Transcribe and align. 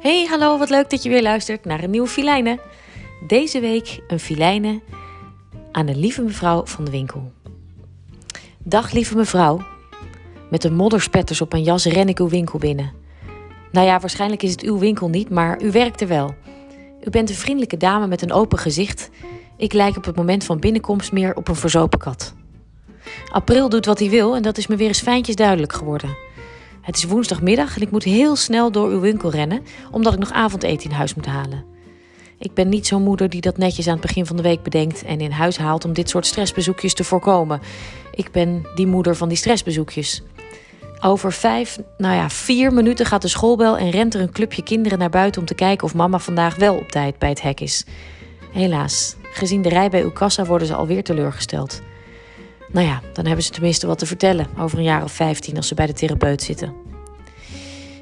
Hey, 0.00 0.26
hallo, 0.26 0.58
wat 0.58 0.70
leuk 0.70 0.90
dat 0.90 1.02
je 1.02 1.08
weer 1.08 1.22
luistert 1.22 1.64
naar 1.64 1.82
een 1.82 1.90
nieuwe 1.90 2.08
filijne. 2.08 2.58
Deze 3.26 3.60
week 3.60 4.00
een 4.08 4.20
filijne 4.20 4.80
aan 5.72 5.86
de 5.86 5.96
lieve 5.96 6.22
mevrouw 6.22 6.66
van 6.66 6.84
de 6.84 6.90
winkel. 6.90 7.32
Dag 8.58 8.92
lieve 8.92 9.16
mevrouw. 9.16 9.60
Met 10.50 10.62
de 10.62 10.70
modderspetters 10.70 11.40
op 11.40 11.52
mijn 11.52 11.64
jas 11.64 11.84
ren 11.84 12.08
ik 12.08 12.18
uw 12.18 12.28
winkel 12.28 12.58
binnen. 12.58 12.92
Nou 13.72 13.86
ja, 13.86 14.00
waarschijnlijk 14.00 14.42
is 14.42 14.50
het 14.50 14.62
uw 14.62 14.78
winkel 14.78 15.08
niet, 15.08 15.30
maar 15.30 15.62
u 15.62 15.70
werkt 15.70 16.00
er 16.00 16.08
wel. 16.08 16.34
U 17.04 17.10
bent 17.10 17.28
een 17.28 17.34
vriendelijke 17.34 17.76
dame 17.76 18.06
met 18.06 18.22
een 18.22 18.32
open 18.32 18.58
gezicht. 18.58 19.10
Ik 19.56 19.72
lijk 19.72 19.96
op 19.96 20.04
het 20.04 20.16
moment 20.16 20.44
van 20.44 20.60
binnenkomst 20.60 21.12
meer 21.12 21.36
op 21.36 21.48
een 21.48 21.56
verzopen 21.56 21.98
kat. 21.98 22.34
April 23.32 23.68
doet 23.68 23.86
wat 23.86 23.98
hij 23.98 24.10
wil 24.10 24.36
en 24.36 24.42
dat 24.42 24.58
is 24.58 24.66
me 24.66 24.76
weer 24.76 24.88
eens 24.88 25.02
fijntjes 25.02 25.36
duidelijk 25.36 25.72
geworden. 25.72 26.16
Het 26.80 26.96
is 26.96 27.04
woensdagmiddag 27.04 27.76
en 27.76 27.82
ik 27.82 27.90
moet 27.90 28.04
heel 28.04 28.36
snel 28.36 28.72
door 28.72 28.88
uw 28.90 29.00
winkel 29.00 29.30
rennen, 29.30 29.62
omdat 29.90 30.12
ik 30.12 30.18
nog 30.18 30.32
avondeten 30.32 30.90
in 30.90 30.96
huis 30.96 31.14
moet 31.14 31.26
halen. 31.26 31.64
Ik 32.38 32.54
ben 32.54 32.68
niet 32.68 32.86
zo'n 32.86 33.02
moeder 33.02 33.28
die 33.28 33.40
dat 33.40 33.56
netjes 33.56 33.86
aan 33.86 33.92
het 33.92 34.02
begin 34.02 34.26
van 34.26 34.36
de 34.36 34.42
week 34.42 34.62
bedenkt 34.62 35.04
en 35.04 35.20
in 35.20 35.30
huis 35.30 35.58
haalt 35.58 35.84
om 35.84 35.92
dit 35.92 36.08
soort 36.08 36.26
stressbezoekjes 36.26 36.94
te 36.94 37.04
voorkomen. 37.04 37.60
Ik 38.14 38.32
ben 38.32 38.66
die 38.74 38.86
moeder 38.86 39.16
van 39.16 39.28
die 39.28 39.36
stressbezoekjes. 39.36 40.22
Over 41.00 41.32
vijf, 41.32 41.78
nou 41.98 42.14
ja, 42.14 42.30
vier 42.30 42.72
minuten 42.72 43.06
gaat 43.06 43.22
de 43.22 43.28
schoolbel 43.28 43.78
en 43.78 43.90
rent 43.90 44.14
er 44.14 44.20
een 44.20 44.32
clubje 44.32 44.62
kinderen 44.62 44.98
naar 44.98 45.10
buiten 45.10 45.40
om 45.40 45.46
te 45.46 45.54
kijken 45.54 45.86
of 45.86 45.94
mama 45.94 46.18
vandaag 46.18 46.56
wel 46.56 46.74
op 46.76 46.90
tijd 46.90 47.18
bij 47.18 47.28
het 47.28 47.42
hek 47.42 47.60
is. 47.60 47.84
Helaas, 48.52 49.16
gezien 49.32 49.62
de 49.62 49.68
rij 49.68 49.90
bij 49.90 50.02
uw 50.02 50.12
kassa 50.12 50.44
worden 50.44 50.66
ze 50.66 50.74
alweer 50.74 51.02
teleurgesteld. 51.02 51.82
Nou 52.70 52.86
ja, 52.86 53.02
dan 53.12 53.26
hebben 53.26 53.44
ze 53.44 53.50
tenminste 53.50 53.86
wat 53.86 53.98
te 53.98 54.06
vertellen 54.06 54.46
over 54.58 54.78
een 54.78 54.84
jaar 54.84 55.02
of 55.02 55.12
15 55.12 55.56
als 55.56 55.68
ze 55.68 55.74
bij 55.74 55.86
de 55.86 55.92
therapeut 55.92 56.42
zitten. 56.42 56.74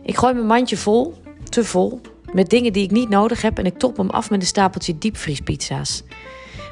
Ik 0.02 0.16
gooi 0.16 0.34
mijn 0.34 0.46
mandje 0.46 0.76
vol, 0.76 1.14
te 1.48 1.64
vol, 1.64 2.00
met 2.32 2.50
dingen 2.50 2.72
die 2.72 2.84
ik 2.84 2.90
niet 2.90 3.08
nodig 3.08 3.42
heb 3.42 3.58
en 3.58 3.66
ik 3.66 3.78
top 3.78 3.96
hem 3.96 4.10
af 4.10 4.30
met 4.30 4.40
een 4.40 4.46
stapeltje 4.46 4.98
diepvriespizza's. 4.98 6.02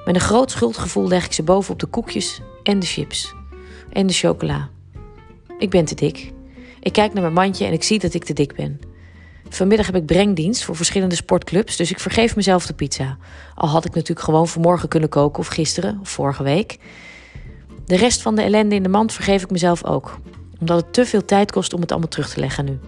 Met 0.05 0.15
een 0.15 0.21
groot 0.21 0.51
schuldgevoel 0.51 1.09
leg 1.09 1.25
ik 1.25 1.33
ze 1.33 1.43
boven 1.43 1.73
op 1.73 1.81
de 1.81 1.87
koekjes 1.87 2.41
en 2.63 2.79
de 2.79 2.87
chips. 2.87 3.35
En 3.93 4.07
de 4.07 4.13
chocola. 4.13 4.69
Ik 5.59 5.71
ben 5.71 5.85
te 5.85 5.95
dik. 5.95 6.33
Ik 6.81 6.93
kijk 6.93 7.13
naar 7.13 7.23
mijn 7.23 7.35
mandje 7.35 7.67
en 7.67 7.73
ik 7.73 7.83
zie 7.83 7.99
dat 7.99 8.15
ik 8.15 8.25
te 8.25 8.33
dik 8.33 8.55
ben. 8.55 8.81
Vanmiddag 9.49 9.87
heb 9.87 9.97
ik 9.97 10.07
brengdienst 10.07 10.65
voor 10.65 10.77
verschillende 10.77 11.15
sportclubs, 11.15 11.77
dus 11.77 11.91
ik 11.91 12.01
vergeef 12.01 12.37
mezelf 12.37 12.67
de 12.67 12.75
pizza. 12.75 13.19
Al 13.55 13.69
had 13.69 13.85
ik 13.85 13.95
natuurlijk 13.95 14.27
gewoon 14.27 14.49
vanmorgen 14.49 14.89
kunnen 14.89 15.09
koken 15.09 15.39
of 15.39 15.47
gisteren 15.47 15.99
of 16.01 16.09
vorige 16.09 16.43
week. 16.43 16.79
De 17.87 17.97
rest 17.97 18.23
van 18.23 18.35
de 18.35 18.43
ellende 18.43 18.75
in 18.75 18.83
de 18.83 18.89
mand 18.89 19.13
vergeef 19.13 19.43
ik 19.43 19.51
mezelf 19.51 19.85
ook, 19.85 20.19
omdat 20.61 20.77
het 20.77 20.93
te 20.93 21.07
veel 21.07 21.25
tijd 21.25 21.53
kost 21.53 21.73
om 21.73 21.81
het 21.81 21.91
allemaal 21.91 22.09
terug 22.09 22.29
te 22.29 22.41
leggen 22.41 22.65
nu. 22.65 22.79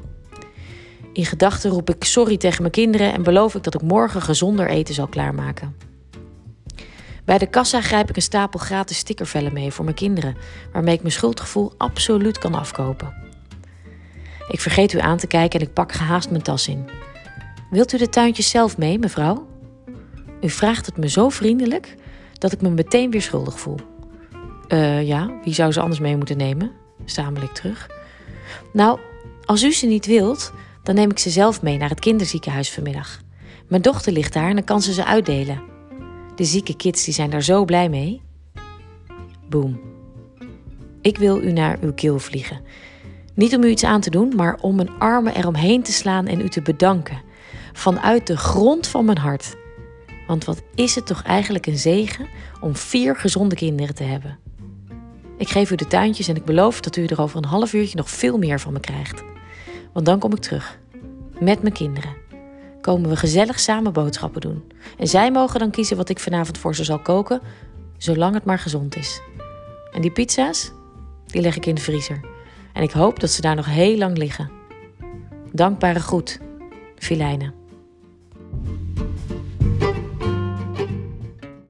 In 1.12 1.24
gedachten 1.24 1.70
roep 1.70 1.90
ik 1.90 2.04
sorry 2.04 2.36
tegen 2.36 2.60
mijn 2.60 2.72
kinderen 2.72 3.12
en 3.12 3.22
beloof 3.22 3.54
ik 3.54 3.62
dat 3.62 3.74
ik 3.74 3.82
morgen 3.82 4.22
gezonder 4.22 4.68
eten 4.68 4.94
zal 4.94 5.06
klaarmaken. 5.06 5.76
Bij 7.24 7.38
de 7.38 7.46
kassa 7.46 7.80
grijp 7.80 8.08
ik 8.08 8.16
een 8.16 8.22
stapel 8.22 8.58
gratis 8.58 8.98
stickervellen 8.98 9.52
mee 9.52 9.72
voor 9.72 9.84
mijn 9.84 9.96
kinderen, 9.96 10.36
waarmee 10.72 10.94
ik 10.94 11.00
mijn 11.00 11.12
schuldgevoel 11.12 11.72
absoluut 11.76 12.38
kan 12.38 12.54
afkopen. 12.54 13.14
Ik 14.48 14.60
vergeet 14.60 14.92
u 14.92 15.00
aan 15.00 15.18
te 15.18 15.26
kijken 15.26 15.60
en 15.60 15.66
ik 15.66 15.72
pak 15.72 15.92
gehaast 15.92 16.30
mijn 16.30 16.42
tas 16.42 16.68
in. 16.68 16.88
Wilt 17.70 17.92
u 17.92 17.98
de 17.98 18.08
tuintjes 18.08 18.50
zelf 18.50 18.78
mee, 18.78 18.98
mevrouw? 18.98 19.46
U 20.40 20.50
vraagt 20.50 20.86
het 20.86 20.96
me 20.96 21.08
zo 21.08 21.28
vriendelijk 21.28 21.94
dat 22.32 22.52
ik 22.52 22.60
me 22.60 22.70
meteen 22.70 23.10
weer 23.10 23.22
schuldig 23.22 23.60
voel. 23.60 23.76
Uh, 24.68 25.06
ja, 25.06 25.30
wie 25.44 25.54
zou 25.54 25.72
ze 25.72 25.80
anders 25.80 26.00
mee 26.00 26.16
moeten 26.16 26.36
nemen? 26.36 26.72
Stamel 27.04 27.42
ik 27.42 27.52
terug. 27.52 27.86
Nou, 28.72 28.98
als 29.44 29.62
u 29.62 29.72
ze 29.72 29.86
niet 29.86 30.06
wilt, 30.06 30.52
dan 30.82 30.94
neem 30.94 31.10
ik 31.10 31.18
ze 31.18 31.30
zelf 31.30 31.62
mee 31.62 31.78
naar 31.78 31.88
het 31.88 32.00
kinderziekenhuis 32.00 32.72
vanmiddag. 32.72 33.20
Mijn 33.68 33.82
dochter 33.82 34.12
ligt 34.12 34.32
daar 34.32 34.48
en 34.48 34.54
dan 34.54 34.64
kan 34.64 34.82
ze 34.82 34.92
ze 34.92 35.04
uitdelen. 35.04 35.62
De 36.34 36.44
zieke 36.44 36.76
kids 36.76 37.04
die 37.04 37.14
zijn 37.14 37.30
daar 37.30 37.42
zo 37.42 37.64
blij 37.64 37.88
mee. 37.88 38.22
Boom. 39.48 39.80
Ik 41.00 41.18
wil 41.18 41.42
u 41.42 41.52
naar 41.52 41.78
uw 41.80 41.92
keel 41.92 42.18
vliegen. 42.18 42.60
Niet 43.34 43.56
om 43.56 43.62
u 43.62 43.68
iets 43.68 43.84
aan 43.84 44.00
te 44.00 44.10
doen, 44.10 44.32
maar 44.36 44.58
om 44.60 44.76
mijn 44.76 44.98
armen 44.98 45.34
eromheen 45.34 45.82
te 45.82 45.92
slaan 45.92 46.26
en 46.26 46.40
u 46.40 46.48
te 46.48 46.62
bedanken. 46.62 47.22
Vanuit 47.72 48.26
de 48.26 48.36
grond 48.36 48.86
van 48.86 49.04
mijn 49.04 49.18
hart. 49.18 49.56
Want 50.26 50.44
wat 50.44 50.62
is 50.74 50.94
het 50.94 51.06
toch 51.06 51.22
eigenlijk 51.22 51.66
een 51.66 51.78
zegen 51.78 52.26
om 52.60 52.76
vier 52.76 53.16
gezonde 53.16 53.54
kinderen 53.54 53.94
te 53.94 54.02
hebben? 54.02 54.38
Ik 55.38 55.48
geef 55.48 55.70
u 55.70 55.74
de 55.74 55.86
tuintjes 55.86 56.28
en 56.28 56.36
ik 56.36 56.44
beloof 56.44 56.80
dat 56.80 56.96
u 56.96 57.04
er 57.04 57.20
over 57.20 57.36
een 57.36 57.44
half 57.44 57.72
uurtje 57.72 57.96
nog 57.96 58.10
veel 58.10 58.38
meer 58.38 58.60
van 58.60 58.72
me 58.72 58.80
krijgt. 58.80 59.22
Want 59.92 60.06
dan 60.06 60.18
kom 60.18 60.32
ik 60.32 60.38
terug. 60.38 60.78
Met 61.38 61.62
mijn 61.62 61.74
kinderen. 61.74 62.16
Komen 62.80 63.10
we 63.10 63.16
gezellig 63.16 63.60
samen 63.60 63.92
boodschappen 63.92 64.40
doen. 64.40 64.72
En 64.98 65.06
zij 65.06 65.30
mogen 65.30 65.60
dan 65.60 65.70
kiezen 65.70 65.96
wat 65.96 66.08
ik 66.08 66.18
vanavond 66.18 66.58
voor 66.58 66.74
ze 66.74 66.84
zal 66.84 66.98
koken, 66.98 67.40
zolang 67.96 68.34
het 68.34 68.44
maar 68.44 68.58
gezond 68.58 68.96
is. 68.96 69.20
En 69.92 70.00
die 70.00 70.10
pizza's, 70.10 70.72
die 71.26 71.42
leg 71.42 71.56
ik 71.56 71.66
in 71.66 71.74
de 71.74 71.80
vriezer. 71.80 72.20
En 72.72 72.82
ik 72.82 72.90
hoop 72.90 73.20
dat 73.20 73.30
ze 73.30 73.40
daar 73.40 73.56
nog 73.56 73.66
heel 73.66 73.96
lang 73.96 74.16
liggen. 74.16 74.50
Dankbare 75.52 76.00
groet, 76.00 76.40
Filijnen. 76.96 77.57